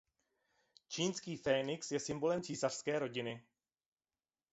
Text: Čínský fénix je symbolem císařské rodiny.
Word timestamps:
Čínský 0.89 1.37
fénix 1.37 1.91
je 1.91 1.99
symbolem 1.99 2.41
císařské 2.41 2.99
rodiny. 2.99 3.43